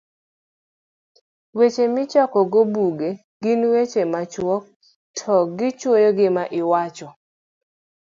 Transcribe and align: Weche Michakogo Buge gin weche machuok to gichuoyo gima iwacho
Weche 1.57 1.85
Michakogo 1.95 2.61
Buge 2.73 3.09
gin 3.41 3.61
weche 3.73 4.01
machuok 4.13 4.63
to 5.17 5.33
gichuoyo 5.57 6.09
gima 6.17 6.43
iwacho 6.61 7.07